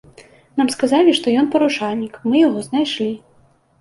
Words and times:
Нам 0.61 0.69
сказалі, 0.75 1.13
што 1.19 1.35
ён 1.41 1.49
парушальнік, 1.55 2.13
мы 2.33 2.43
яго 2.47 2.67
знайшлі. 2.69 3.11